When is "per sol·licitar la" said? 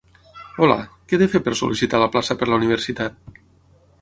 1.49-2.11